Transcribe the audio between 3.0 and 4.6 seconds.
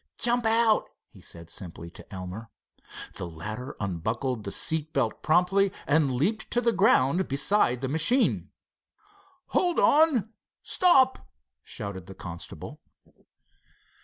The latter unbuckled the